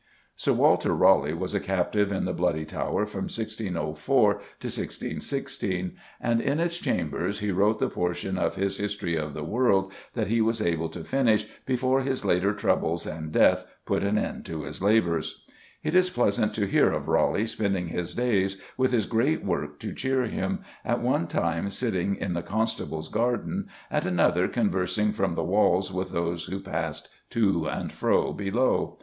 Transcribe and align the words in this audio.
Sir 0.35 0.51
Walter 0.53 0.95
Raleigh 0.95 1.35
was 1.35 1.53
a 1.53 1.59
captive 1.59 2.11
in 2.11 2.25
the 2.25 2.33
Bloody 2.33 2.65
Tower 2.65 3.05
from 3.05 3.25
1604 3.25 4.29
1616, 4.33 5.91
and 6.19 6.41
in 6.41 6.59
its 6.59 6.79
chambers 6.79 7.37
he 7.37 7.51
wrote 7.51 7.77
the 7.77 7.87
portion 7.87 8.35
of 8.35 8.55
his 8.55 8.79
History 8.79 9.15
of 9.15 9.35
the 9.35 9.43
World 9.43 9.93
that 10.15 10.25
he 10.25 10.41
was 10.41 10.59
able 10.59 10.89
to 10.89 11.03
finish 11.03 11.45
before 11.67 12.01
his 12.01 12.25
later 12.25 12.51
troubles 12.51 13.05
and 13.05 13.31
death 13.31 13.63
put 13.85 14.03
an 14.03 14.17
end 14.17 14.43
to 14.47 14.63
his 14.63 14.81
labours. 14.81 15.43
It 15.83 15.93
is 15.93 16.09
pleasant 16.09 16.55
to 16.55 16.65
hear 16.65 16.91
of 16.91 17.07
Raleigh 17.07 17.45
spending 17.45 17.89
his 17.89 18.15
days, 18.15 18.59
with 18.77 18.91
his 18.93 19.05
great 19.05 19.45
work 19.45 19.79
to 19.81 19.93
cheer 19.93 20.23
him, 20.23 20.61
at 20.83 20.99
one 20.99 21.27
time 21.27 21.69
sitting 21.69 22.15
in 22.15 22.33
the 22.33 22.41
Constable's 22.41 23.07
garden, 23.07 23.67
at 23.91 24.07
another 24.07 24.47
conversing 24.47 25.11
from 25.11 25.35
the 25.35 25.43
walls 25.43 25.93
with 25.93 26.09
those 26.09 26.45
who 26.47 26.59
passed 26.59 27.07
to 27.29 27.67
and 27.69 27.91
fro 27.91 28.33
below. 28.33 28.97